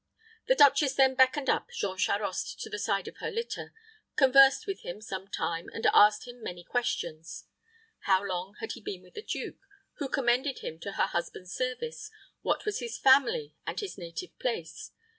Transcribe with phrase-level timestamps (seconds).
[0.47, 3.71] The duchess then beckoned up Jean Charost to the side of her litter,
[4.15, 7.45] conversed with him some time, and asked him many questions:
[7.99, 9.59] how long he had been with the duke,
[9.97, 12.09] who commended him to her husband's service,
[12.41, 14.91] what was his family and his native place.